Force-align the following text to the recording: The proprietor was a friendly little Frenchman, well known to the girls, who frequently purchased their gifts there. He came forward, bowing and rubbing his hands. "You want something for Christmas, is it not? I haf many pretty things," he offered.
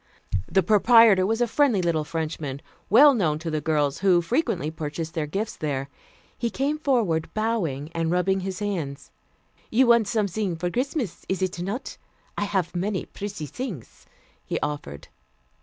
The 0.51 0.63
proprietor 0.63 1.27
was 1.27 1.41
a 1.41 1.47
friendly 1.47 1.79
little 1.79 2.03
Frenchman, 2.03 2.63
well 2.89 3.13
known 3.13 3.37
to 3.37 3.51
the 3.51 3.61
girls, 3.61 3.99
who 3.99 4.19
frequently 4.23 4.71
purchased 4.71 5.13
their 5.13 5.27
gifts 5.27 5.55
there. 5.55 5.89
He 6.35 6.49
came 6.49 6.79
forward, 6.79 7.31
bowing 7.35 7.91
and 7.91 8.09
rubbing 8.09 8.39
his 8.39 8.57
hands. 8.57 9.11
"You 9.69 9.85
want 9.85 10.07
something 10.07 10.55
for 10.55 10.71
Christmas, 10.71 11.23
is 11.29 11.43
it 11.43 11.61
not? 11.61 11.97
I 12.35 12.45
haf 12.45 12.73
many 12.75 13.05
pretty 13.05 13.45
things," 13.45 14.07
he 14.43 14.59
offered. 14.61 15.07